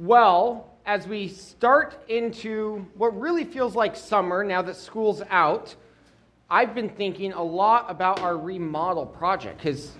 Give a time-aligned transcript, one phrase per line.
[0.00, 5.76] Well, as we start into what really feels like summer now that school's out,
[6.48, 9.92] I've been thinking a lot about our remodel project because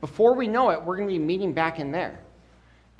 [0.00, 2.20] before we know it, we're going to be meeting back in there.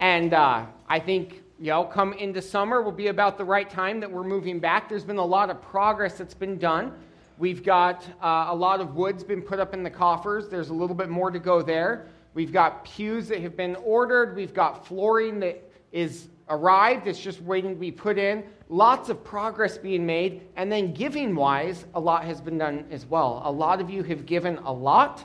[0.00, 4.00] And uh, I think, you know, come into summer will be about the right time
[4.00, 4.88] that we're moving back.
[4.88, 6.92] There's been a lot of progress that's been done.
[7.38, 10.48] We've got uh, a lot of wood's been put up in the coffers.
[10.48, 12.08] There's a little bit more to go there.
[12.34, 14.34] We've got pews that have been ordered.
[14.34, 15.63] We've got flooring that
[15.94, 17.06] is arrived.
[17.06, 18.44] It's just waiting to be put in.
[18.68, 20.42] Lots of progress being made.
[20.56, 23.40] And then giving wise, a lot has been done as well.
[23.44, 25.24] A lot of you have given a lot.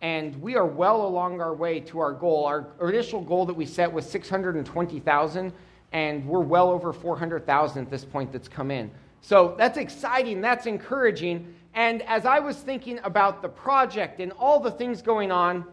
[0.00, 2.44] And we are well along our way to our goal.
[2.44, 5.52] Our initial goal that we set was 620,000,
[5.92, 8.90] and we're well over 400,000 at this point that's come in.
[9.20, 11.52] So that's exciting, that's encouraging.
[11.74, 15.64] And as I was thinking about the project and all the things going on,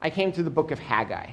[0.00, 1.30] I came to the book of Haggai.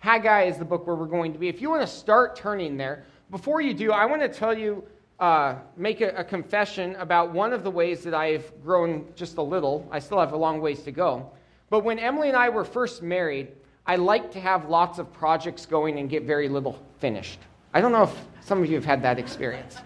[0.00, 1.48] Haggai is the book where we're going to be.
[1.48, 4.82] If you want to start turning there, before you do, I want to tell you,
[5.20, 9.42] uh, make a, a confession about one of the ways that I've grown just a
[9.42, 9.86] little.
[9.90, 11.30] I still have a long ways to go.
[11.68, 13.48] But when Emily and I were first married,
[13.86, 17.38] I liked to have lots of projects going and get very little finished.
[17.74, 19.76] I don't know if some of you have had that experience.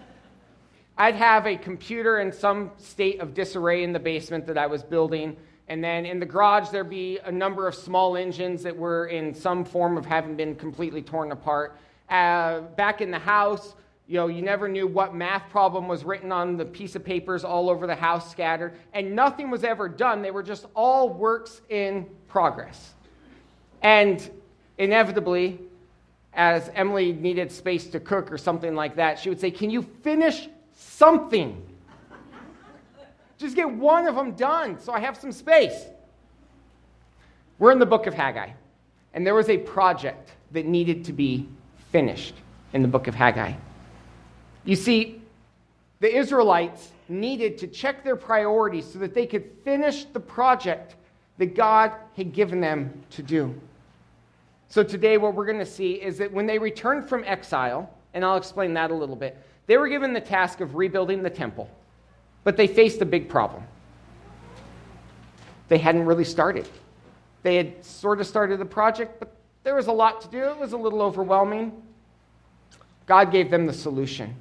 [0.97, 4.81] I'd have a computer in some state of disarray in the basement that I was
[4.81, 5.35] building.
[5.67, 9.33] And then in the garage, there'd be a number of small engines that were in
[9.33, 11.77] some form of having been completely torn apart.
[12.09, 13.75] Uh, back in the house,
[14.07, 17.43] you know, you never knew what math problem was written on the piece of papers
[17.43, 20.21] all over the house scattered, and nothing was ever done.
[20.21, 22.93] They were just all works in progress.
[23.81, 24.29] And
[24.77, 25.59] inevitably,
[26.33, 29.81] as Emily needed space to cook or something like that, she would say, Can you
[29.81, 31.65] finish something?
[33.37, 35.85] Just get one of them done so I have some space.
[37.59, 38.51] We're in the book of Haggai,
[39.13, 41.47] and there was a project that needed to be
[41.91, 42.35] finished
[42.73, 43.53] in the book of Haggai.
[44.65, 45.21] You see,
[45.99, 50.95] the Israelites needed to check their priorities so that they could finish the project
[51.37, 53.53] that God had given them to do.
[54.67, 58.25] So, today, what we're going to see is that when they returned from exile, and
[58.25, 61.69] I'll explain that a little bit, they were given the task of rebuilding the temple,
[62.45, 63.63] but they faced a big problem.
[65.67, 66.69] They hadn't really started.
[67.43, 70.43] They had sort of started the project, but there was a lot to do.
[70.43, 71.73] It was a little overwhelming.
[73.07, 74.33] God gave them the solution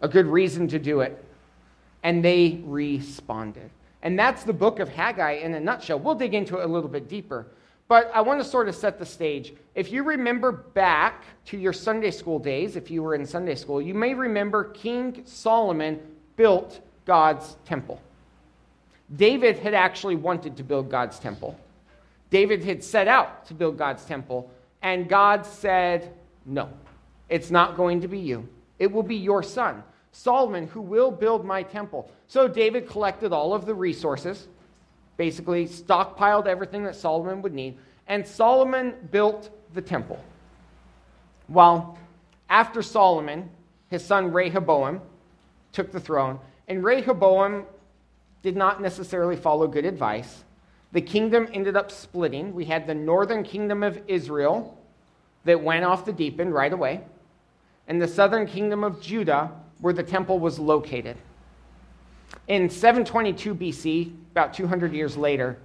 [0.00, 1.24] a good reason to do it.
[2.04, 3.68] And they responded.
[4.02, 5.98] And that's the book of Haggai in a nutshell.
[5.98, 7.48] We'll dig into it a little bit deeper.
[7.88, 9.54] But I want to sort of set the stage.
[9.74, 13.82] If you remember back to your Sunday school days, if you were in Sunday school,
[13.82, 15.98] you may remember King Solomon
[16.36, 18.00] built God's temple.
[19.16, 21.58] David had actually wanted to build God's temple.
[22.28, 24.50] David had set out to build God's temple,
[24.82, 26.12] and God said,
[26.44, 26.68] No,
[27.30, 28.46] it's not going to be you.
[28.78, 29.82] It will be your son,
[30.12, 32.10] Solomon, who will build my temple.
[32.26, 34.46] So David collected all of the resources,
[35.16, 40.22] basically stockpiled everything that Solomon would need, and Solomon built the temple.
[41.48, 41.98] Well,
[42.50, 43.48] after Solomon,
[43.88, 45.00] his son Rehoboam
[45.72, 47.64] took the throne, and Rehoboam
[48.42, 50.44] did not necessarily follow good advice.
[50.92, 52.54] The kingdom ended up splitting.
[52.54, 54.78] We had the northern kingdom of Israel
[55.44, 57.02] that went off the deep end right away
[57.88, 61.16] and the southern kingdom of Judah, where the temple was located.
[62.46, 65.58] In 722 BC, about 200 years later,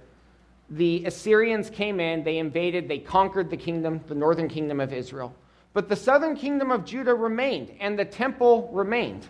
[0.70, 5.34] the Assyrians came in, they invaded, they conquered the kingdom, the northern kingdom of Israel.
[5.74, 9.28] But the southern kingdom of Judah remained, and the temple remained.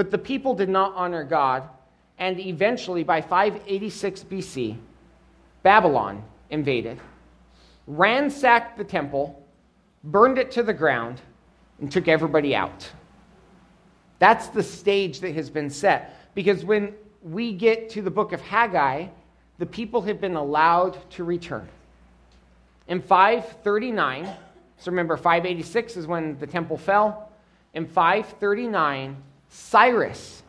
[0.00, 1.68] But the people did not honor God,
[2.16, 4.78] and eventually, by 586 BC,
[5.62, 6.98] Babylon invaded,
[7.86, 9.46] ransacked the temple,
[10.02, 11.20] burned it to the ground,
[11.82, 12.90] and took everybody out.
[14.18, 16.16] That's the stage that has been set.
[16.34, 19.08] Because when we get to the book of Haggai,
[19.58, 21.68] the people have been allowed to return.
[22.88, 24.34] In 539,
[24.78, 27.30] so remember, 586 is when the temple fell.
[27.74, 30.42] In 539, Cyrus,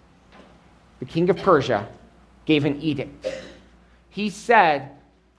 [1.00, 1.88] the king of Persia,
[2.46, 3.28] gave an edict.
[4.10, 4.92] He said,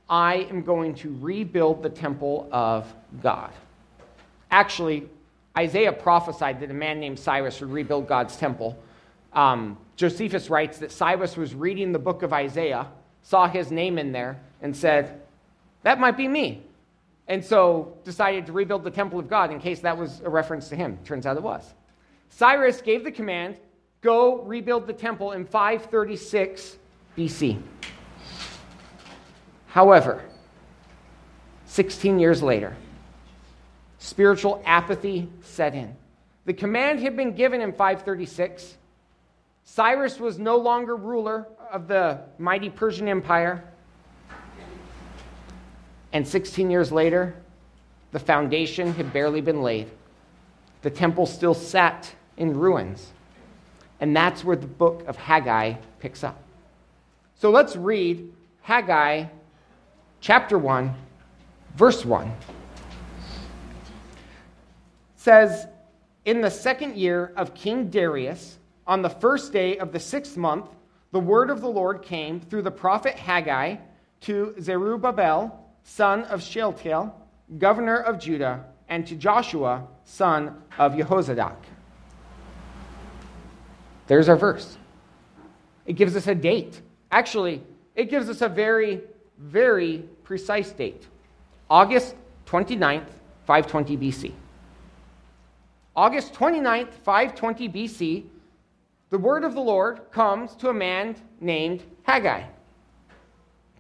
[0.09, 2.93] I am going to rebuild the temple of
[3.23, 3.51] God.
[4.51, 5.09] Actually,
[5.57, 8.77] Isaiah prophesied that a man named Cyrus would rebuild God's temple.
[9.33, 12.89] Um, Josephus writes that Cyrus was reading the book of Isaiah,
[13.23, 15.21] saw his name in there, and said,
[15.83, 16.63] That might be me.
[17.29, 20.69] And so decided to rebuild the temple of God in case that was a reference
[20.71, 20.99] to him.
[21.05, 21.73] Turns out it was.
[22.37, 23.57] Cyrus gave the command
[24.01, 26.79] go rebuild the temple in 536
[27.17, 27.61] BC.
[29.69, 30.25] However,
[31.67, 32.75] 16 years later,
[33.99, 35.95] spiritual apathy set in.
[36.45, 38.77] The command had been given in 536.
[39.65, 43.63] Cyrus was no longer ruler of the mighty Persian Empire.
[46.13, 47.35] And 16 years later,
[48.11, 49.91] the foundation had barely been laid.
[50.83, 53.13] The temple still sat in ruins.
[54.01, 56.43] And that's where the book of Haggai picks up.
[57.37, 58.33] So let's read
[58.63, 59.27] Haggai
[60.21, 60.95] chapter 1,
[61.77, 62.27] verse 1.
[62.27, 62.35] It
[65.17, 65.67] says,
[66.25, 70.69] In the second year of King Darius, on the first day of the sixth month,
[71.13, 73.77] the word of the Lord came through the prophet Haggai
[74.23, 77.15] to Zerubbabel, son of Shealtiel,
[77.59, 81.57] governor of Judah, and to Joshua, son of Jehozadak.
[84.07, 84.77] There's our verse.
[85.87, 86.81] It gives us a date.
[87.11, 87.63] Actually,
[87.95, 89.03] it gives us a very,
[89.39, 91.07] very precise date
[91.69, 92.15] August
[92.47, 93.09] 29th,
[93.47, 94.33] 520 BC.
[95.95, 98.25] August 29th, 520 BC,
[99.11, 102.45] the word of the Lord comes to a man named Haggai.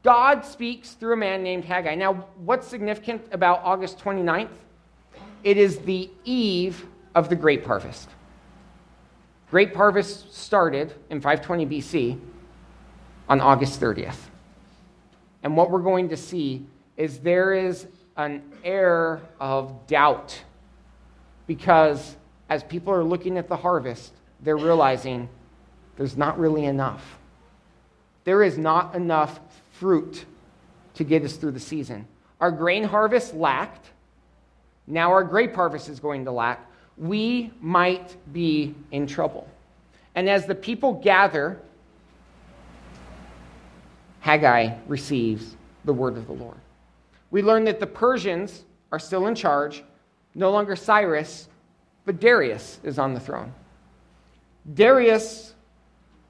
[0.02, 1.94] God speaks through a man named Haggai.
[1.94, 4.48] Now, what's significant about August 29th?
[5.44, 8.08] It is the eve of the grape harvest.
[9.52, 12.18] Grape harvest started in 520 BC
[13.28, 14.16] on August 30th.
[15.42, 16.64] And what we're going to see
[16.96, 20.42] is there is an air of doubt
[21.46, 22.16] because
[22.48, 25.28] as people are looking at the harvest, they're realizing
[25.96, 27.18] there's not really enough.
[28.24, 29.38] There is not enough
[29.72, 30.24] fruit
[30.94, 32.08] to get us through the season.
[32.40, 33.90] Our grain harvest lacked.
[34.86, 36.71] Now our grape harvest is going to lack.
[36.96, 39.48] We might be in trouble.
[40.14, 41.60] And as the people gather,
[44.20, 46.58] Haggai receives the word of the Lord.
[47.30, 49.82] We learn that the Persians are still in charge,
[50.34, 51.48] no longer Cyrus,
[52.04, 53.52] but Darius is on the throne.
[54.74, 55.54] Darius,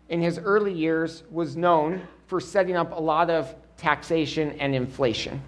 [0.08, 5.42] in his early years, was known for setting up a lot of taxation and inflation.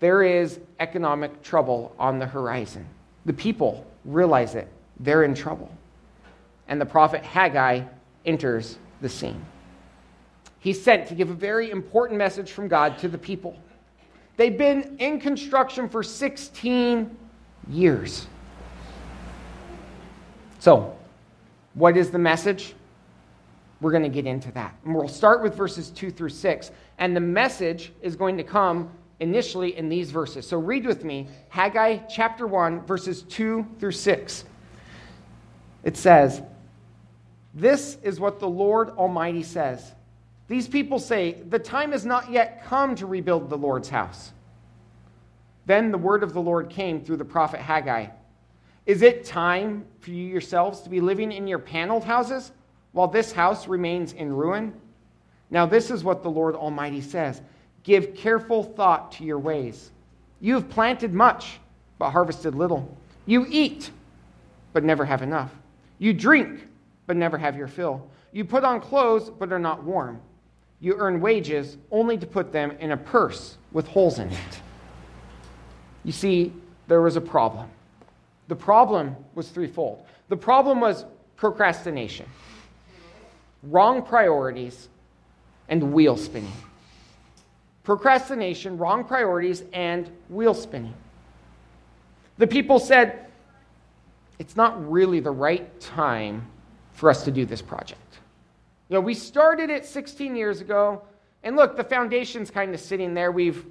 [0.00, 2.86] There is economic trouble on the horizon.
[3.26, 4.68] The people realize it.
[4.98, 5.70] They're in trouble.
[6.68, 7.82] And the prophet Haggai
[8.24, 9.44] enters the scene.
[10.60, 13.56] He's sent to give a very important message from God to the people.
[14.36, 17.16] They've been in construction for 16
[17.68, 18.26] years.
[20.58, 20.96] So,
[21.74, 22.74] what is the message?
[23.80, 24.74] We're going to get into that.
[24.84, 26.70] And we'll start with verses 2 through 6.
[26.98, 28.90] And the message is going to come
[29.20, 30.46] initially in these verses.
[30.46, 34.44] So read with me Haggai chapter 1, verses 2 through 6.
[35.84, 36.42] It says,
[37.54, 39.92] This is what the Lord Almighty says.
[40.48, 44.32] These people say, The time has not yet come to rebuild the Lord's house.
[45.66, 48.08] Then the word of the Lord came through the prophet Haggai.
[48.86, 52.50] Is it time for you yourselves to be living in your paneled houses?
[52.92, 54.72] while this house remains in ruin?
[55.50, 57.40] Now, this is what the Lord Almighty says
[57.82, 59.90] Give careful thought to your ways.
[60.40, 61.58] You have planted much,
[61.98, 62.96] but harvested little.
[63.26, 63.90] You eat,
[64.72, 65.50] but never have enough.
[65.98, 66.66] You drink,
[67.06, 68.08] but never have your fill.
[68.32, 70.20] You put on clothes, but are not warm.
[70.80, 74.60] You earn wages only to put them in a purse with holes in it.
[76.04, 76.52] You see,
[76.88, 77.68] there was a problem.
[78.48, 80.06] The problem was threefold.
[80.28, 81.04] The problem was
[81.36, 82.26] procrastination
[83.62, 84.88] wrong priorities,
[85.68, 86.52] and wheel spinning.
[87.90, 90.94] Procrastination, wrong priorities, and wheel spinning.
[92.38, 93.26] The people said,
[94.38, 96.46] it's not really the right time
[96.92, 98.20] for us to do this project.
[98.88, 101.02] You know, we started it 16 years ago,
[101.42, 103.32] and look, the foundation's kind of sitting there.
[103.32, 103.66] We've,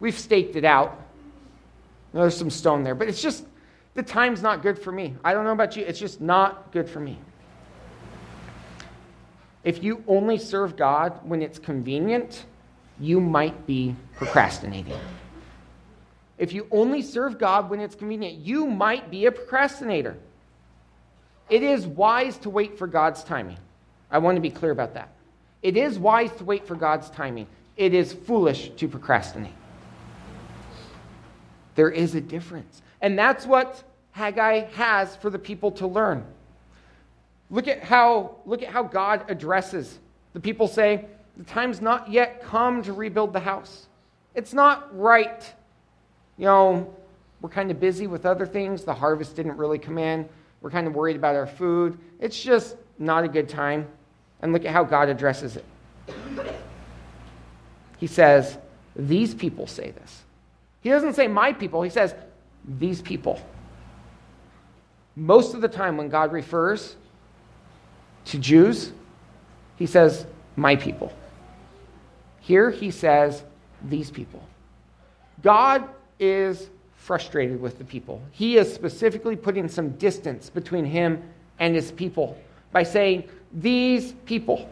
[0.00, 1.00] we've staked it out.
[2.12, 3.46] there's some stone there, but it's just,
[3.94, 5.14] the time's not good for me.
[5.22, 7.20] I don't know about you, it's just not good for me.
[9.62, 12.46] If you only serve God when it's convenient,
[13.00, 14.98] you might be procrastinating.
[16.38, 20.16] If you only serve God when it's convenient, you might be a procrastinator.
[21.48, 23.58] It is wise to wait for God's timing.
[24.10, 25.10] I want to be clear about that.
[25.62, 27.46] It is wise to wait for God's timing.
[27.76, 29.52] It is foolish to procrastinate.
[31.74, 32.82] There is a difference.
[33.00, 36.24] And that's what Haggai has for the people to learn.
[37.50, 39.98] Look at how, look at how God addresses
[40.32, 41.06] the people say,
[41.40, 43.86] the time's not yet come to rebuild the house.
[44.34, 45.50] It's not right.
[46.36, 46.94] You know,
[47.40, 48.84] we're kind of busy with other things.
[48.84, 50.28] The harvest didn't really come in.
[50.60, 51.98] We're kind of worried about our food.
[52.18, 53.88] It's just not a good time.
[54.42, 55.64] And look at how God addresses it.
[57.96, 58.58] He says,
[58.94, 60.22] These people say this.
[60.82, 62.14] He doesn't say my people, he says,
[62.68, 63.40] these people.
[65.16, 66.96] Most of the time, when God refers
[68.26, 68.92] to Jews,
[69.76, 71.14] he says, my people.
[72.50, 73.44] Here he says,
[73.80, 74.42] these people.
[75.40, 75.88] God
[76.18, 78.20] is frustrated with the people.
[78.32, 81.22] He is specifically putting some distance between him
[81.60, 82.36] and his people
[82.72, 84.68] by saying, these people.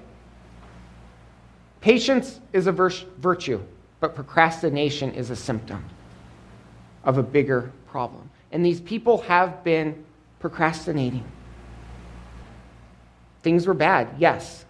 [1.81, 3.63] Patience is a virtue,
[4.01, 5.85] but procrastination is a symptom
[7.05, 8.29] of a bigger problem.
[8.51, 10.05] And these people have been
[10.41, 11.23] procrastinating.
[13.45, 14.65] Things were bad, yes,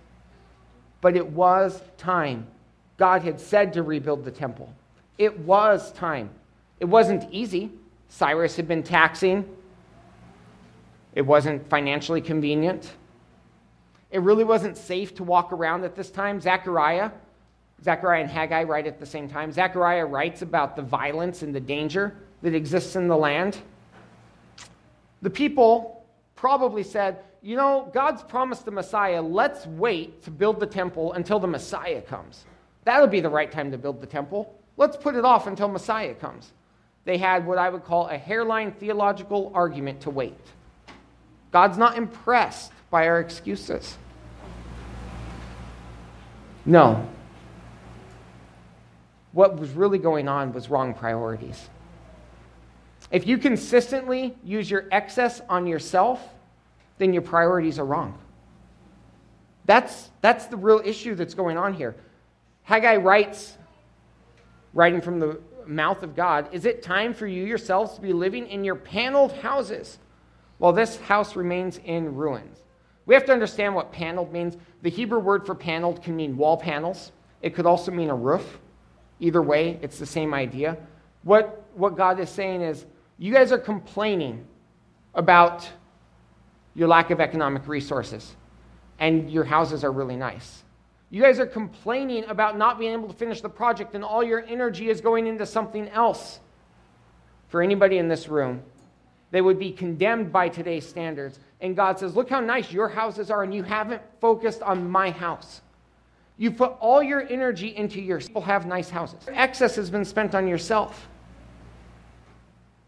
[1.00, 2.46] but it was time.
[2.98, 4.72] God had said to rebuild the temple.
[5.16, 6.30] It was time.
[6.80, 7.70] It wasn't easy.
[8.08, 9.44] Cyrus had been taxing,
[11.14, 12.92] it wasn't financially convenient.
[14.10, 16.40] It really wasn't safe to walk around at this time.
[16.40, 17.10] Zechariah,
[17.82, 19.52] Zechariah and Haggai write at the same time.
[19.52, 23.58] Zechariah writes about the violence and the danger that exists in the land.
[25.20, 29.20] The people probably said, You know, God's promised the Messiah.
[29.20, 32.46] Let's wait to build the temple until the Messiah comes.
[32.88, 34.58] That'll be the right time to build the temple.
[34.78, 36.54] Let's put it off until Messiah comes.
[37.04, 40.40] They had what I would call a hairline theological argument to wait.
[41.52, 43.98] God's not impressed by our excuses.
[46.64, 47.06] No.
[49.32, 51.68] What was really going on was wrong priorities.
[53.10, 56.26] If you consistently use your excess on yourself,
[56.96, 58.18] then your priorities are wrong.
[59.66, 61.94] That's, that's the real issue that's going on here.
[62.68, 63.56] Haggai writes,
[64.74, 68.46] writing from the mouth of God, Is it time for you yourselves to be living
[68.46, 69.98] in your paneled houses
[70.58, 72.58] while this house remains in ruins?
[73.06, 74.58] We have to understand what paneled means.
[74.82, 78.58] The Hebrew word for paneled can mean wall panels, it could also mean a roof.
[79.18, 80.76] Either way, it's the same idea.
[81.22, 82.84] What, what God is saying is,
[83.16, 84.46] you guys are complaining
[85.14, 85.66] about
[86.74, 88.36] your lack of economic resources,
[88.98, 90.64] and your houses are really nice.
[91.10, 94.44] You guys are complaining about not being able to finish the project, and all your
[94.46, 96.40] energy is going into something else.
[97.48, 98.62] For anybody in this room,
[99.30, 101.40] they would be condemned by today's standards.
[101.60, 105.10] And God says, Look how nice your houses are, and you haven't focused on my
[105.10, 105.62] house.
[106.36, 109.20] You put all your energy into your people have nice houses.
[109.28, 111.08] Excess has been spent on yourself.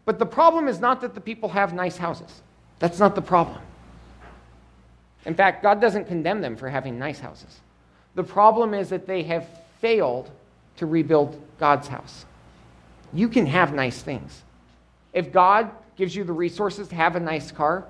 [0.05, 2.41] But the problem is not that the people have nice houses.
[2.79, 3.61] That's not the problem.
[5.25, 7.59] In fact, God doesn't condemn them for having nice houses.
[8.15, 9.47] The problem is that they have
[9.79, 10.29] failed
[10.77, 12.25] to rebuild God's house.
[13.13, 14.43] You can have nice things.
[15.13, 17.85] If God gives you the resources to have a nice car,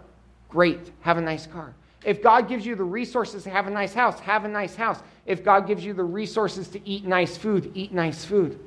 [0.49, 1.73] great, have a nice car.
[2.03, 4.99] If God gives you the resources to have a nice house, have a nice house.
[5.25, 8.59] If God gives you the resources to eat nice food, eat nice food.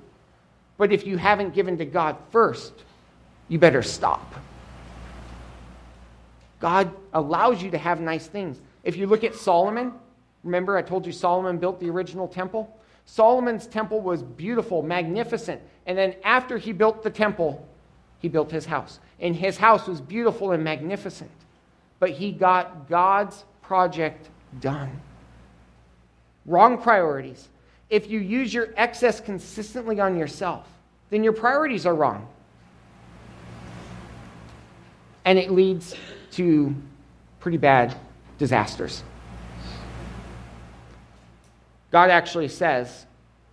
[0.79, 2.73] But if you haven't given to God first,
[3.49, 4.35] you better stop.
[6.61, 8.59] God allows you to have nice things.
[8.85, 9.93] If you look at Solomon,
[10.45, 12.77] remember I told you Solomon built the original temple?
[13.07, 15.61] Solomon's temple was beautiful, magnificent.
[15.87, 17.67] And then after he built the temple,
[18.21, 19.01] he built his house.
[19.21, 21.31] And his house was beautiful and magnificent.
[21.99, 24.29] But he got God's project
[24.61, 25.01] done.
[26.47, 27.49] Wrong priorities.
[27.91, 30.69] If you use your excess consistently on yourself,
[31.11, 32.29] then your priorities are wrong
[35.25, 35.95] and it leads
[36.33, 36.75] to
[37.41, 37.95] pretty bad
[38.39, 39.03] disasters.
[41.95, 43.07] God actually says,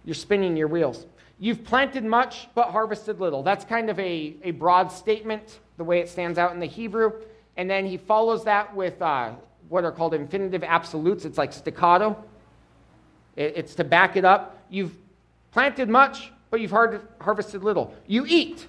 [0.04, 1.06] You're spinning your wheels.
[1.38, 3.44] You've planted much, but harvested little.
[3.44, 7.12] That's kind of a, a broad statement, the way it stands out in the Hebrew.
[7.56, 9.34] And then he follows that with uh,
[9.70, 11.24] what are called infinitive absolutes.
[11.24, 12.18] It's like staccato,
[13.36, 14.60] it, it's to back it up.
[14.72, 14.96] You've
[15.52, 17.94] planted much, but you've har- harvested little.
[18.08, 18.66] You eat,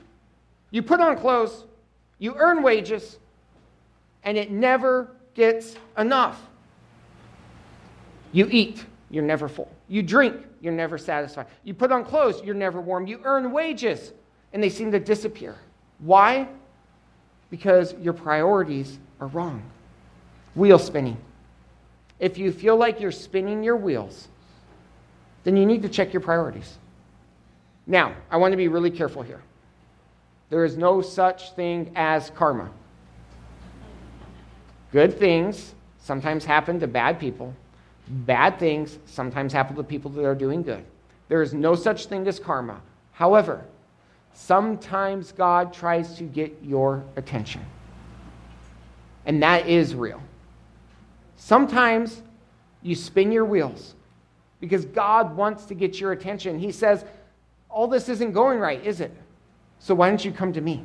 [0.70, 1.64] you put on clothes,
[2.18, 3.18] you earn wages,
[4.22, 6.38] and it never gets enough.
[8.32, 9.70] You eat, you're never full.
[9.88, 11.46] You drink, you're never satisfied.
[11.64, 13.06] You put on clothes, you're never warm.
[13.06, 14.10] You earn wages,
[14.54, 15.54] and they seem to disappear.
[15.98, 16.48] Why?
[17.50, 19.62] Because your priorities are wrong.
[20.54, 21.18] Wheel spinning.
[22.18, 24.28] If you feel like you're spinning your wheels,
[25.44, 26.78] then you need to check your priorities.
[27.86, 29.42] Now, I want to be really careful here.
[30.48, 32.70] There is no such thing as karma.
[34.90, 37.54] Good things sometimes happen to bad people.
[38.08, 40.84] Bad things sometimes happen to people that are doing good.
[41.28, 42.80] There is no such thing as karma.
[43.12, 43.64] However,
[44.34, 47.64] sometimes God tries to get your attention.
[49.24, 50.20] And that is real.
[51.36, 52.22] Sometimes
[52.82, 53.94] you spin your wheels
[54.60, 56.58] because God wants to get your attention.
[56.58, 57.04] He says,
[57.68, 59.12] All this isn't going right, is it?
[59.78, 60.84] So why don't you come to me?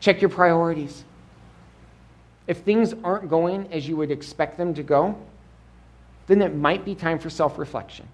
[0.00, 1.04] Check your priorities.
[2.46, 5.16] If things aren't going as you would expect them to go,
[6.26, 8.08] then it might be time for self reflection.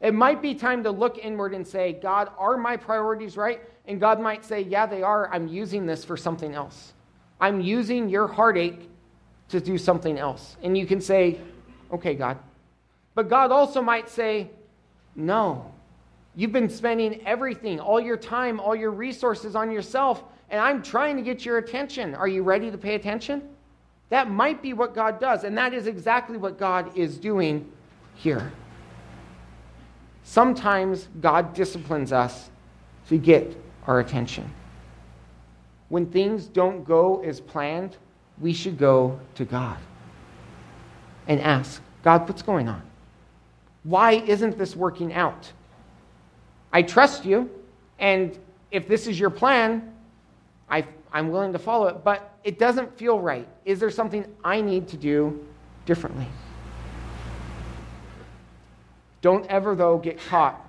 [0.00, 3.60] It might be time to look inward and say, God, are my priorities right?
[3.86, 5.32] And God might say, Yeah, they are.
[5.32, 6.92] I'm using this for something else.
[7.40, 8.88] I'm using your heartache
[9.48, 10.56] to do something else.
[10.62, 11.40] And you can say,
[11.92, 12.38] Okay, God.
[13.14, 14.50] But God also might say,
[15.16, 15.72] No.
[16.36, 21.16] You've been spending everything, all your time, all your resources on yourself, and I'm trying
[21.16, 22.14] to get your attention.
[22.14, 23.42] Are you ready to pay attention?
[24.10, 27.70] That might be what God does, and that is exactly what God is doing
[28.14, 28.52] here.
[30.24, 32.50] Sometimes God disciplines us
[33.08, 34.50] to get our attention.
[35.88, 37.96] When things don't go as planned,
[38.40, 39.78] we should go to God
[41.26, 42.82] and ask, God, what's going on?
[43.84, 45.50] Why isn't this working out?
[46.72, 47.50] I trust you,
[47.98, 48.38] and
[48.70, 49.94] if this is your plan,
[50.68, 53.48] I, am willing to follow it, but it doesn't feel right.
[53.64, 55.46] Is there something I need to do
[55.86, 56.26] differently?
[59.20, 60.64] Don't ever, though, get caught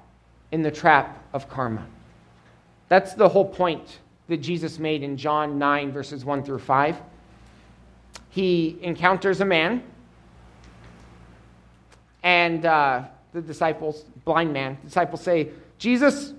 [0.52, 1.86] in the trap of karma.
[2.88, 6.98] That's the whole point that Jesus made in John 9, verses 1 through 5.
[8.30, 9.84] He encounters a man,
[12.24, 13.04] and uh,
[13.34, 16.34] the disciples, blind man, disciples say, Jesus,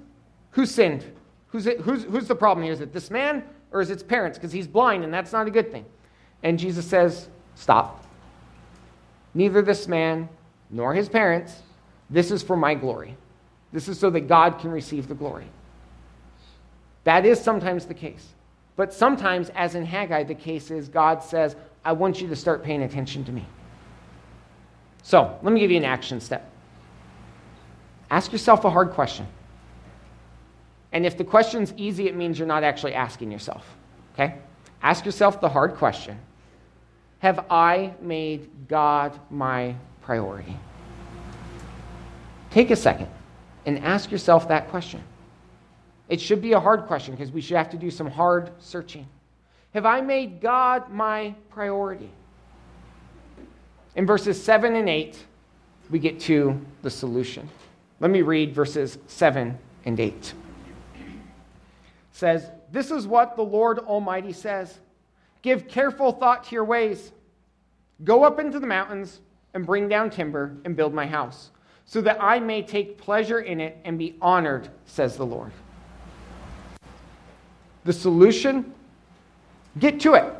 [0.53, 1.05] who sinned?
[1.49, 2.73] Who's, it, who's, who's the problem here?
[2.73, 4.39] Is it this man or is it his parents?
[4.39, 5.85] Because he's blind, and that's not a good thing.
[6.43, 8.05] And Jesus says, Stop.
[9.35, 10.29] Neither this man
[10.71, 11.63] nor his parents
[12.11, 13.17] this is for my glory.
[13.73, 15.47] This is so that God can receive the glory.
[17.05, 18.27] That is sometimes the case.
[18.77, 22.65] But sometimes, as in Haggai, the case is God says, I want you to start
[22.65, 23.47] paying attention to me.
[25.03, 26.51] So, let me give you an action step.
[28.11, 29.27] Ask yourself a hard question.
[30.93, 33.65] And if the question's easy, it means you're not actually asking yourself.
[34.15, 34.35] Okay?
[34.83, 36.19] Ask yourself the hard question
[37.21, 40.57] Have I made God my priority?
[42.51, 43.09] Take a second
[43.67, 45.03] and ask yourself that question.
[46.09, 49.07] It should be a hard question because we should have to do some hard searching.
[49.75, 52.11] Have I made God my priority?
[53.95, 55.25] In verses 7 and 8,
[55.91, 57.49] we get to the solution.
[58.01, 60.35] Let me read verses 7 and 8.
[62.21, 64.79] Says, This is what the Lord Almighty says
[65.41, 67.13] Give careful thought to your ways.
[68.05, 69.21] Go up into the mountains
[69.55, 71.51] and bring down timber and build my house
[71.87, 75.51] so that I may take pleasure in it and be honored, says the Lord.
[77.85, 78.75] The solution
[79.79, 80.31] get to it.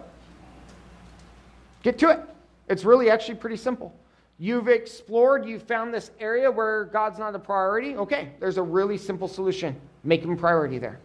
[1.83, 2.21] Get to it.
[2.69, 3.99] It's really actually pretty simple.
[4.39, 7.97] You've explored, you've found this area where God's not a priority.
[7.97, 9.81] Okay, there's a really simple solution.
[10.05, 11.01] Make him priority there.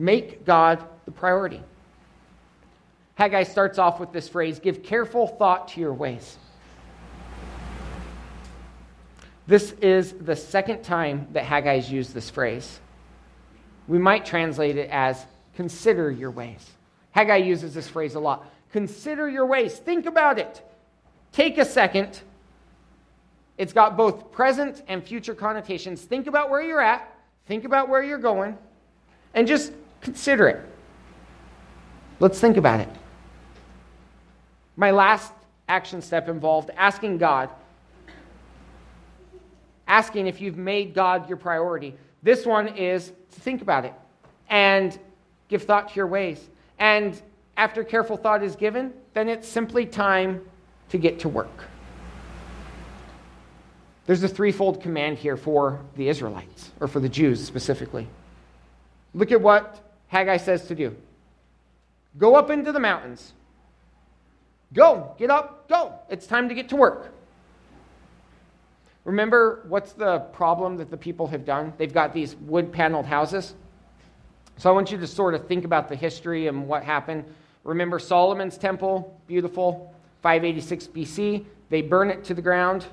[0.00, 1.62] Make God the priority.
[3.16, 6.38] Haggai starts off with this phrase give careful thought to your ways.
[9.46, 12.80] This is the second time that Haggai has used this phrase.
[13.88, 16.66] We might translate it as consider your ways.
[17.10, 18.46] Haggai uses this phrase a lot.
[18.72, 19.76] Consider your ways.
[19.76, 20.62] Think about it.
[21.32, 22.22] Take a second.
[23.58, 26.00] It's got both present and future connotations.
[26.00, 27.06] Think about where you're at,
[27.44, 28.56] think about where you're going,
[29.34, 30.66] and just consider it.
[32.18, 32.88] Let's think about it.
[34.76, 35.32] My last
[35.68, 37.50] action step involved asking God
[39.90, 41.94] asking if you've made God your priority.
[42.22, 43.92] This one is to think about it
[44.48, 44.96] and
[45.48, 46.48] give thought to your ways.
[46.78, 47.20] And
[47.56, 50.42] after careful thought is given, then it's simply time
[50.90, 51.64] to get to work.
[54.06, 58.06] There's a threefold command here for the Israelites, or for the Jews specifically.
[59.12, 60.96] Look at what Haggai says to do
[62.18, 63.32] go up into the mountains.
[64.72, 65.94] Go, get up, go.
[66.08, 67.12] It's time to get to work.
[69.04, 71.72] Remember what's the problem that the people have done?
[71.78, 73.54] They've got these wood paneled houses.
[74.58, 77.24] So I want you to sort of think about the history and what happened.
[77.64, 81.44] Remember Solomon's temple, beautiful, 586 BC.
[81.70, 82.86] They burn it to the ground.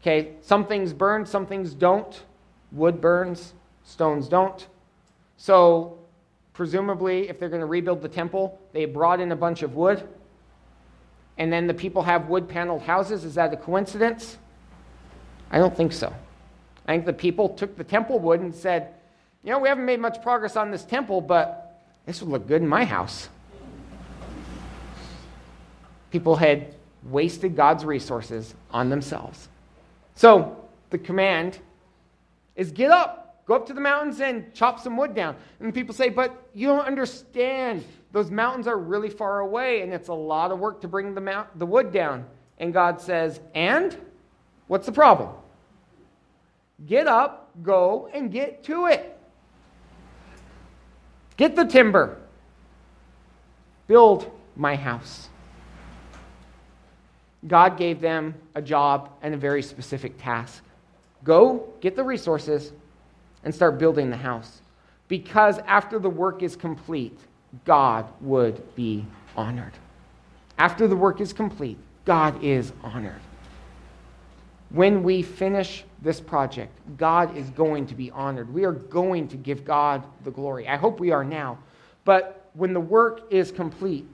[0.00, 2.22] Okay, some things burn, some things don't.
[2.72, 3.54] Wood burns,
[3.84, 4.66] stones don't.
[5.36, 5.98] So,
[6.52, 10.06] presumably, if they're going to rebuild the temple, they brought in a bunch of wood.
[11.38, 13.24] And then the people have wood paneled houses.
[13.24, 14.38] Is that a coincidence?
[15.50, 16.12] I don't think so.
[16.86, 18.94] I think the people took the temple wood and said,
[19.44, 22.62] you know, we haven't made much progress on this temple, but this would look good
[22.62, 23.28] in my house.
[26.10, 29.48] People had wasted God's resources on themselves.
[30.14, 31.58] So the command
[32.54, 35.36] is get up, go up to the mountains and chop some wood down.
[35.60, 37.84] And people say, but you don't understand.
[38.12, 41.20] those mountains are really far away and it's a lot of work to bring the,
[41.20, 42.26] mount, the wood down.
[42.58, 43.96] And God says, And?
[44.68, 45.30] What's the problem?
[46.86, 49.18] Get up, go, and get to it.
[51.36, 52.18] Get the timber.
[53.86, 55.28] Build my house.
[57.46, 60.62] God gave them a job and a very specific task.
[61.24, 62.72] Go, get the resources,
[63.44, 64.60] and start building the house.
[65.08, 67.18] Because after the work is complete,
[67.64, 69.04] God would be
[69.36, 69.72] honored.
[70.58, 73.20] After the work is complete, God is honored.
[74.70, 78.52] When we finish this project, God is going to be honored.
[78.52, 80.66] We are going to give God the glory.
[80.66, 81.58] I hope we are now.
[82.04, 84.06] But when the work is complete,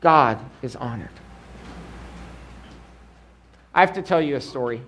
[0.00, 1.08] God is honored.
[3.74, 4.82] I have to tell you a story.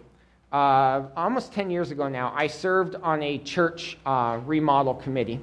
[0.51, 5.41] Uh, almost 10 years ago now, I served on a church uh, remodel committee.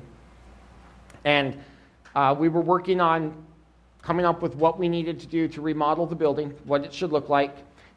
[1.24, 1.60] And
[2.15, 3.36] uh, we were working on
[4.02, 7.12] coming up with what we needed to do to remodel the building, what it should
[7.12, 7.56] look like.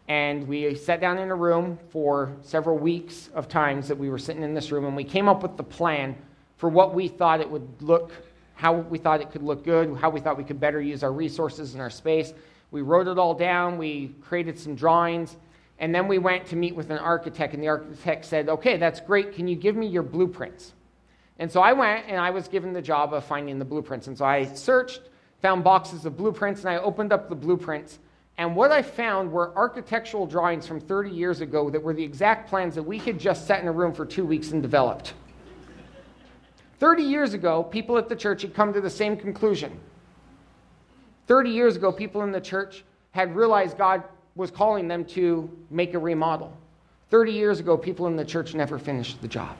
[0.08, 4.18] And we sat down in a room for several weeks of times that we were
[4.18, 6.14] sitting in this room, and we came up with the plan
[6.56, 8.12] for what we thought it would look,
[8.54, 11.12] how we thought it could look good, how we thought we could better use our
[11.12, 12.34] resources and our space.
[12.70, 15.36] We wrote it all down, we created some drawings,
[15.78, 19.00] and then we went to meet with an architect, and the architect said, Okay, that's
[19.00, 19.32] great.
[19.32, 20.74] Can you give me your blueprints?
[21.38, 24.08] And so I went and I was given the job of finding the blueprints.
[24.08, 25.02] And so I searched,
[25.40, 28.00] found boxes of blueprints, and I opened up the blueprints.
[28.38, 32.48] And what I found were architectural drawings from 30 years ago that were the exact
[32.48, 35.14] plans that we had just sat in a room for two weeks and developed.
[36.80, 39.78] 30 years ago, people at the church had come to the same conclusion.
[41.26, 44.04] 30 years ago, people in the church had realized God
[44.38, 46.56] was calling them to make a remodel.
[47.10, 49.56] 30 years ago, people in the church never finished the job.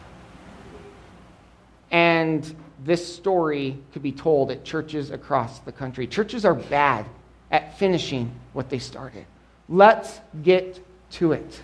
[1.90, 6.06] And this story could be told at churches across the country.
[6.06, 7.06] Churches are bad
[7.50, 9.26] at finishing what they started.
[9.68, 10.80] Let's get
[11.12, 11.60] to it.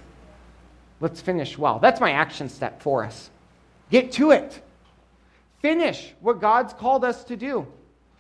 [1.01, 1.79] Let's finish well.
[1.79, 3.31] That's my action step for us.
[3.91, 4.61] Get to it.
[5.61, 7.67] Finish what God's called us to do.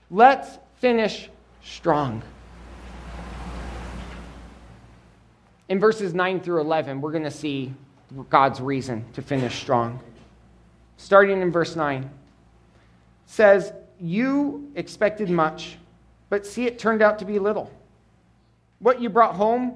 [0.09, 1.29] Let's finish
[1.65, 2.23] strong.
[5.75, 7.75] In verses 9 through 11, we're going to see
[8.31, 9.99] God's reason to finish strong.
[10.99, 12.09] Starting in verse 9,
[13.27, 15.77] says, You expected much,
[16.29, 17.73] but see, it turned out to be little.
[18.79, 19.75] What you brought home,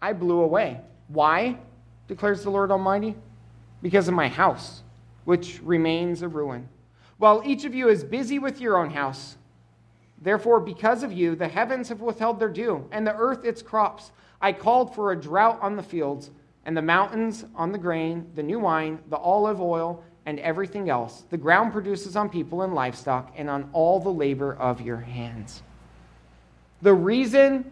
[0.00, 0.80] I blew away.
[1.08, 1.58] Why?
[2.06, 3.16] declares the Lord Almighty.
[3.82, 4.84] Because of my house,
[5.24, 6.68] which remains a ruin.
[7.18, 9.36] While each of you is busy with your own house,
[10.22, 14.12] therefore, because of you, the heavens have withheld their dew, and the earth its crops.
[14.40, 16.30] I called for a drought on the fields,
[16.64, 21.24] and the mountains on the grain, the new wine, the olive oil, and everything else
[21.30, 25.62] the ground produces on people and livestock, and on all the labor of your hands.
[26.82, 27.70] The reason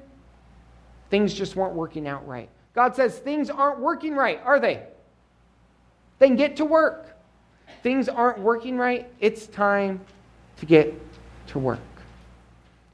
[1.11, 2.49] things just weren't working out right.
[2.75, 4.85] God says things aren't working right, are they?
[6.21, 7.17] Then get to work.
[7.83, 9.11] Things aren't working right.
[9.21, 10.01] It's time
[10.59, 10.95] to get
[11.49, 11.81] to work.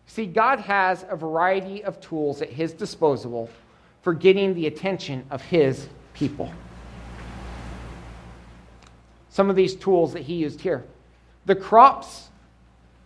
[0.06, 3.50] See, God has a variety of tools at his disposal
[4.02, 6.50] for getting the attention of his people.
[9.28, 10.84] Some of these tools that he used here.
[11.44, 12.28] The crops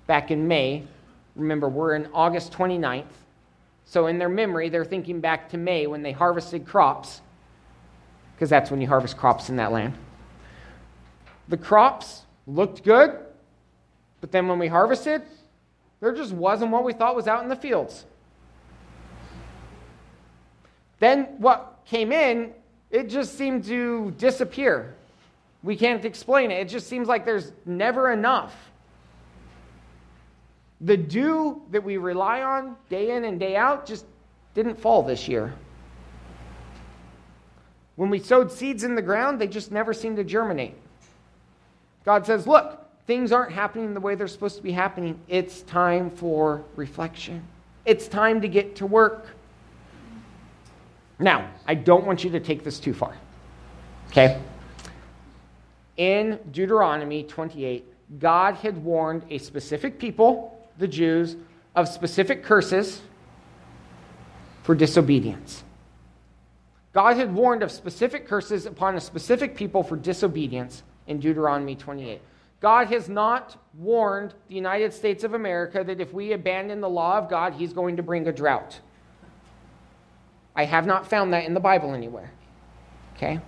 [0.06, 0.84] back in May,
[1.34, 3.04] remember, we're in August 29th.
[3.84, 7.22] So, in their memory, they're thinking back to May when they harvested crops,
[8.34, 9.94] because that's when you harvest crops in that land.
[11.48, 13.18] The crops looked good,
[14.20, 15.22] but then when we harvested,
[16.00, 18.04] there just wasn't what we thought was out in the fields.
[20.98, 22.52] Then what came in,
[22.90, 24.94] it just seemed to disappear.
[25.62, 26.60] We can't explain it.
[26.60, 28.54] It just seems like there's never enough.
[30.80, 34.06] The dew that we rely on day in and day out just
[34.54, 35.54] didn't fall this year.
[37.96, 40.74] When we sowed seeds in the ground, they just never seemed to germinate.
[42.06, 45.20] God says, Look, things aren't happening the way they're supposed to be happening.
[45.28, 47.42] It's time for reflection,
[47.84, 49.26] it's time to get to work.
[51.18, 53.14] Now, I don't want you to take this too far.
[54.08, 54.40] Okay?
[55.98, 57.84] In Deuteronomy 28,
[58.18, 61.36] God had warned a specific people, the Jews,
[61.76, 63.02] of specific curses
[64.62, 65.62] for disobedience.
[66.92, 72.20] God had warned of specific curses upon a specific people for disobedience in Deuteronomy 28.
[72.60, 77.16] God has not warned the United States of America that if we abandon the law
[77.16, 78.78] of God, He's going to bring a drought.
[80.54, 82.30] I have not found that in the Bible anywhere.
[83.16, 83.40] Okay?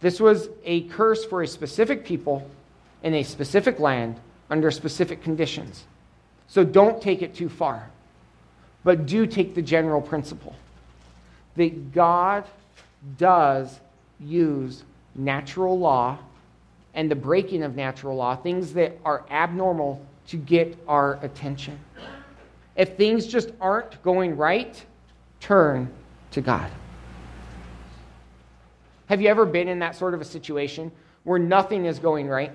[0.00, 2.48] This was a curse for a specific people
[3.02, 4.20] in a specific land
[4.50, 5.84] under specific conditions.
[6.48, 7.90] So don't take it too far.
[8.84, 10.54] But do take the general principle
[11.56, 12.44] that God
[13.16, 13.80] does
[14.18, 16.18] use natural law
[16.94, 21.78] and the breaking of natural law, things that are abnormal, to get our attention.
[22.76, 24.84] If things just aren't going right,
[25.40, 25.90] turn
[26.30, 26.70] to God.
[29.06, 30.90] Have you ever been in that sort of a situation
[31.24, 32.52] where nothing is going right?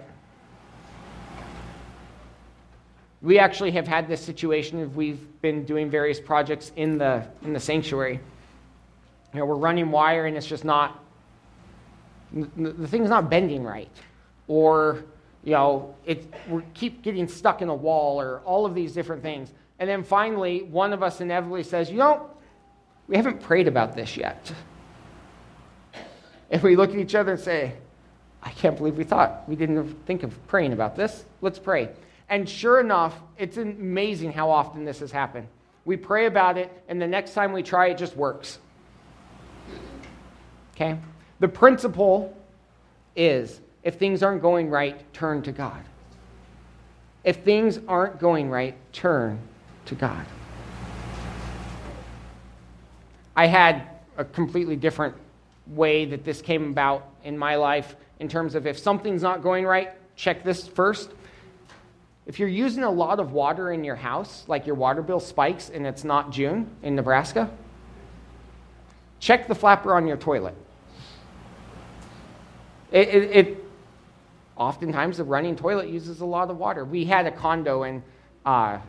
[3.21, 7.53] We actually have had this situation if we've been doing various projects in the, in
[7.53, 8.19] the sanctuary.
[9.33, 11.03] You know, we're running wire and it's just not,
[12.33, 13.89] the, thing's not bending right.
[14.47, 15.03] Or,
[15.43, 19.21] you know, it, we keep getting stuck in a wall or all of these different
[19.21, 19.51] things.
[19.79, 22.29] And then finally, one of us inevitably says, you know,
[23.07, 24.51] we haven't prayed about this yet.
[26.49, 27.73] And we look at each other and say,
[28.41, 29.47] I can't believe we thought.
[29.47, 31.25] We didn't think of praying about this.
[31.41, 31.89] Let's pray.
[32.29, 35.47] And sure enough, it's amazing how often this has happened.
[35.85, 38.59] We pray about it, and the next time we try, it just works.
[40.75, 40.97] Okay?
[41.39, 42.37] The principle
[43.15, 45.81] is if things aren't going right, turn to God.
[47.23, 49.39] If things aren't going right, turn
[49.85, 50.25] to God.
[53.33, 55.15] I had a completely different
[55.67, 59.65] way that this came about in my life in terms of if something's not going
[59.65, 61.11] right, check this first.
[62.25, 65.69] If you're using a lot of water in your house, like your water bill spikes
[65.69, 67.49] and it's not June in Nebraska,
[69.21, 70.55] check the flapper on your toilet.
[72.91, 73.66] It, it, it
[74.57, 76.85] oftentimes the running toilet uses a lot of water.
[76.85, 78.03] We had a condo and
[78.45, 78.79] uh,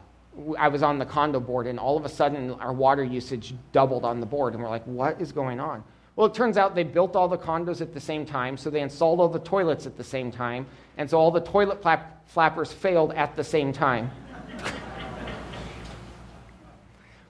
[0.59, 4.04] I was on the condo board, and all of a sudden our water usage doubled
[4.04, 5.83] on the board, and we're like, what is going on?
[6.14, 8.81] Well, it turns out they built all the condos at the same time, so they
[8.81, 12.72] installed all the toilets at the same time, and so all the toilet flap- flappers
[12.72, 14.11] failed at the same time.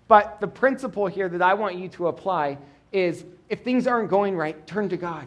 [0.09, 2.59] but the principle here that I want you to apply
[2.92, 5.27] is if things aren't going right, turn to God.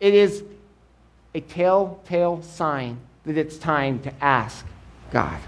[0.00, 0.44] It is
[1.34, 4.66] a telltale sign that it's time to ask
[5.10, 5.40] God.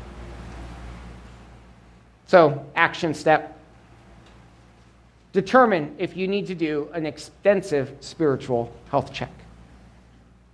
[2.27, 3.59] So, action step
[5.33, 9.33] determine if you need to do an extensive spiritual health check.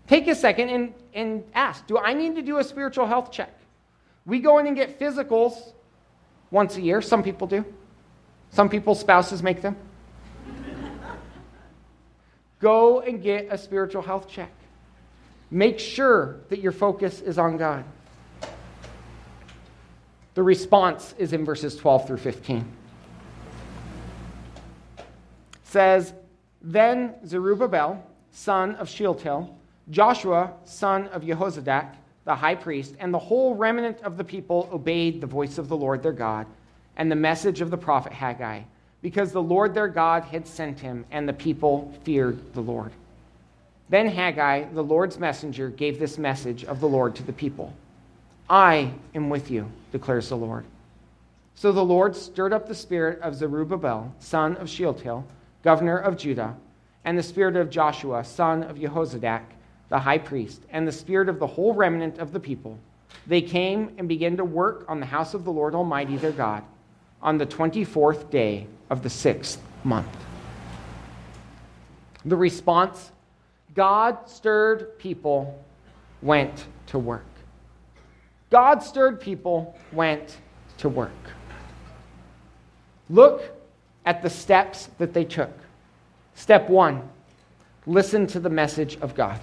[0.08, 3.54] Take a second and, and ask Do I need to do a spiritual health check?
[4.26, 5.72] We go in and get physicals
[6.50, 7.00] once a year.
[7.00, 7.64] Some people do,
[8.50, 9.76] some people's spouses make them.
[12.60, 14.50] go and get a spiritual health check.
[15.50, 17.84] Make sure that your focus is on God.
[20.34, 22.64] The response is in verses 12 through 15.
[24.98, 25.04] It
[25.64, 26.14] says,
[26.62, 29.56] Then Zerubbabel, son of Shealtiel,
[29.90, 35.20] Joshua, son of Jehozadak, the high priest, and the whole remnant of the people obeyed
[35.20, 36.46] the voice of the Lord their God
[36.96, 38.62] and the message of the prophet Haggai,
[39.02, 42.92] because the Lord their God had sent him, and the people feared the Lord.
[43.90, 47.74] Then Haggai, the Lord's messenger, gave this message of the Lord to the people.
[48.48, 50.64] I am with you, declares the Lord.
[51.56, 55.26] So the Lord stirred up the spirit of Zerubbabel, son of Shealtiel,
[55.64, 56.56] governor of Judah,
[57.04, 59.42] and the spirit of Joshua, son of Jehozadak,
[59.88, 62.78] the high priest, and the spirit of the whole remnant of the people.
[63.26, 66.62] They came and began to work on the house of the Lord Almighty their God
[67.20, 70.08] on the 24th day of the sixth month.
[72.24, 73.10] The response
[73.74, 75.62] God stirred people
[76.22, 77.24] went to work.
[78.50, 80.38] God stirred people went
[80.78, 81.10] to work.
[83.08, 83.42] Look
[84.04, 85.52] at the steps that they took.
[86.34, 87.08] Step one
[87.86, 89.40] listen to the message of God.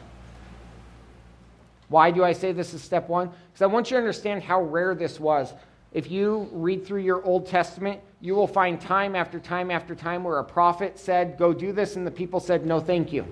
[1.89, 3.29] Why do I say this is step one?
[3.29, 5.53] Because I want you to understand how rare this was.
[5.93, 10.23] If you read through your Old Testament, you will find time after time after time
[10.23, 13.25] where a prophet said, Go do this, and the people said, No, thank you.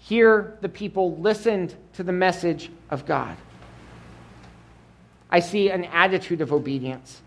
[0.00, 3.36] Here, the people listened to the message of God.
[5.30, 7.22] I see an attitude of obedience.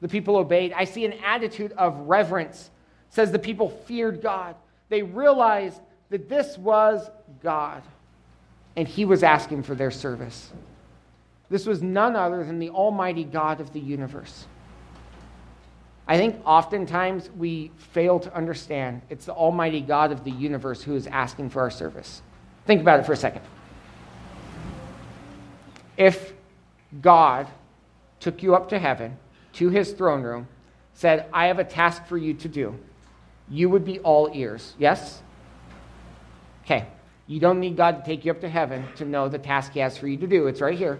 [0.00, 0.72] The people obeyed.
[0.72, 2.70] I see an attitude of reverence.
[3.08, 4.54] It says the people feared God.
[4.88, 5.80] They realized
[6.10, 7.10] that this was
[7.42, 7.82] God,
[8.76, 10.52] and He was asking for their service.
[11.48, 14.46] This was none other than the Almighty God of the universe.
[16.08, 20.94] I think oftentimes we fail to understand it's the Almighty God of the universe who
[20.94, 22.22] is asking for our service.
[22.64, 23.42] Think about it for a second.
[25.96, 26.32] If
[27.00, 27.48] God
[28.20, 29.18] took you up to heaven,
[29.54, 30.46] to his throne room,
[30.94, 32.78] said, I have a task for you to do,
[33.48, 34.74] you would be all ears.
[34.78, 35.22] Yes?
[36.64, 36.86] Okay.
[37.26, 39.80] You don't need God to take you up to heaven to know the task he
[39.80, 40.46] has for you to do.
[40.46, 40.98] It's right here.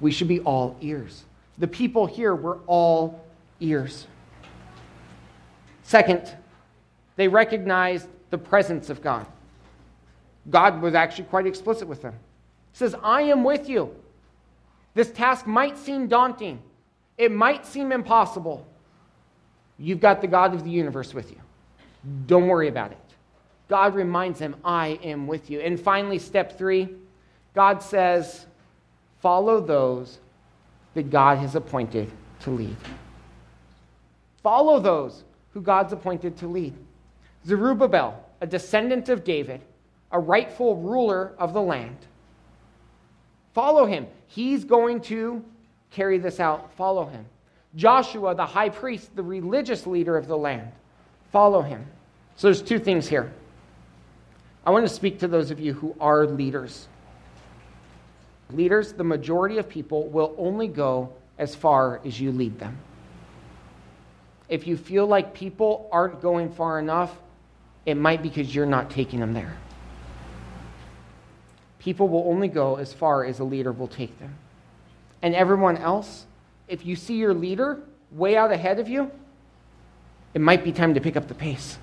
[0.00, 1.24] we should be all ears.
[1.58, 3.22] The people here were all
[3.60, 4.06] ears.
[5.82, 6.36] Second,
[7.16, 9.26] they recognized the presence of God.
[10.48, 12.14] God was actually quite explicit with them.
[12.72, 13.94] He says, I am with you.
[14.94, 16.62] This task might seem daunting,
[17.18, 18.66] it might seem impossible.
[19.78, 21.38] You've got the God of the universe with you.
[22.26, 22.98] Don't worry about it.
[23.68, 25.60] God reminds them, I am with you.
[25.60, 26.88] And finally, step three,
[27.54, 28.46] God says,
[29.20, 30.18] follow those
[30.94, 32.76] that God has appointed to lead.
[34.42, 36.74] Follow those who God's appointed to lead.
[37.46, 39.60] Zerubbabel, a descendant of David,
[40.12, 41.96] a rightful ruler of the land.
[43.54, 44.06] Follow him.
[44.26, 45.44] He's going to
[45.90, 46.72] carry this out.
[46.74, 47.24] Follow him.
[47.76, 50.70] Joshua, the high priest, the religious leader of the land.
[51.32, 51.86] Follow him.
[52.36, 53.32] So there's two things here.
[54.64, 56.88] I want to speak to those of you who are leaders.
[58.50, 62.76] Leaders, the majority of people will only go as far as you lead them.
[64.50, 67.16] If you feel like people aren't going far enough,
[67.86, 69.56] it might be because you're not taking them there.
[71.78, 74.34] People will only go as far as a leader will take them.
[75.22, 76.26] And everyone else,
[76.68, 79.10] if you see your leader way out ahead of you,
[80.34, 81.78] it might be time to pick up the pace.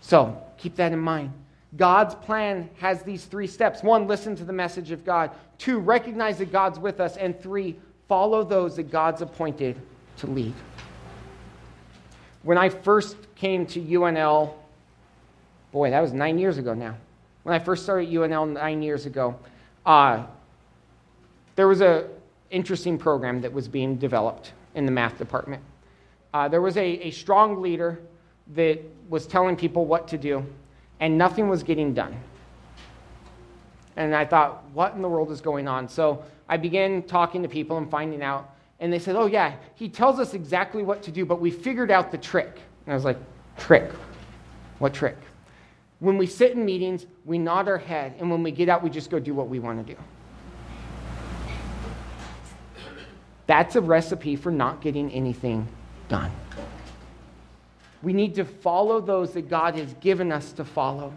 [0.00, 1.32] So keep that in mind.
[1.76, 5.30] God's plan has these three steps one, listen to the message of God.
[5.58, 7.16] Two, recognize that God's with us.
[7.16, 7.78] And three,
[8.10, 9.80] follow those that God's appointed
[10.16, 10.52] to lead.
[12.42, 14.54] When I first came to UNL,
[15.70, 16.96] boy, that was nine years ago now.
[17.44, 19.38] When I first started UNL nine years ago,
[19.86, 20.24] uh,
[21.54, 22.06] there was an
[22.50, 25.62] interesting program that was being developed in the math department.
[26.34, 28.00] Uh, there was a, a strong leader
[28.54, 30.44] that was telling people what to do,
[30.98, 32.16] and nothing was getting done.
[34.00, 35.86] And I thought, what in the world is going on?
[35.86, 38.56] So I began talking to people and finding out.
[38.80, 41.90] And they said, oh, yeah, he tells us exactly what to do, but we figured
[41.90, 42.60] out the trick.
[42.86, 43.18] And I was like,
[43.58, 43.90] trick?
[44.78, 45.18] What trick?
[45.98, 48.88] When we sit in meetings, we nod our head, and when we get out, we
[48.88, 50.00] just go do what we want to do.
[53.46, 55.68] That's a recipe for not getting anything
[56.08, 56.32] done.
[58.02, 61.12] We need to follow those that God has given us to follow.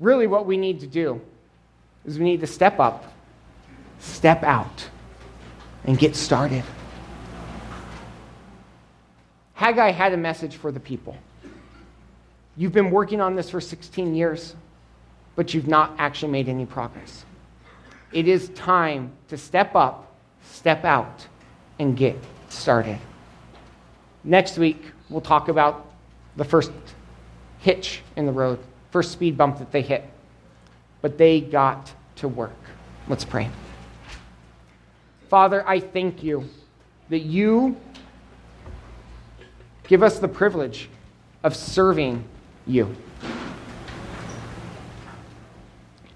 [0.00, 1.20] Really, what we need to do
[2.06, 3.12] is we need to step up,
[3.98, 4.88] step out,
[5.84, 6.64] and get started.
[9.52, 11.14] Haggai had a message for the people.
[12.56, 14.56] You've been working on this for 16 years,
[15.36, 17.26] but you've not actually made any progress.
[18.10, 21.26] It is time to step up, step out,
[21.78, 22.16] and get
[22.48, 22.98] started.
[24.24, 25.92] Next week, we'll talk about
[26.36, 26.72] the first
[27.58, 28.58] hitch in the road,
[28.90, 30.04] first speed bump that they hit.
[31.02, 32.56] But they got to work.
[33.08, 33.48] Let's pray.
[35.28, 36.44] Father, I thank you
[37.08, 37.76] that you
[39.84, 40.88] give us the privilege
[41.42, 42.24] of serving
[42.66, 42.94] you.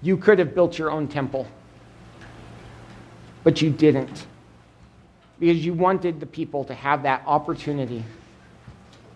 [0.01, 1.47] You could have built your own temple,
[3.43, 4.27] but you didn't
[5.39, 8.03] because you wanted the people to have that opportunity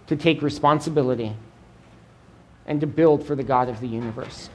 [0.08, 1.36] to take responsibility
[2.69, 4.49] and to build for the God of the universe.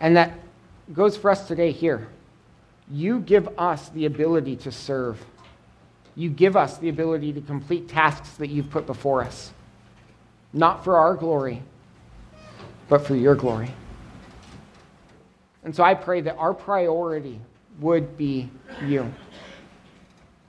[0.00, 0.32] And that
[0.92, 2.08] goes for us today here.
[2.90, 5.24] You give us the ability to serve.
[6.14, 9.52] You give us the ability to complete tasks that you've put before us,
[10.52, 11.62] not for our glory,
[12.88, 13.70] but for your glory.
[15.64, 17.40] And so I pray that our priority
[17.80, 18.48] would be
[18.86, 19.12] you.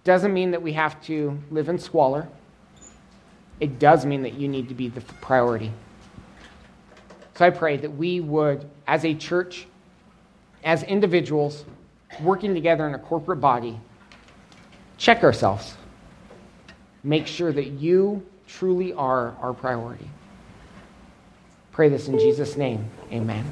[0.06, 2.30] Doesn't mean that we have to live in squalor.
[3.60, 5.72] It does mean that you need to be the priority.
[7.36, 9.67] So I pray that we would, as a church,
[10.63, 11.65] as individuals,
[12.22, 13.80] working together in a corporate body,
[14.98, 15.76] check ourselves.
[17.04, 20.10] Make sure that you truly are our priority.
[21.71, 22.90] Pray this in Jesus' name.
[23.12, 23.46] Amen.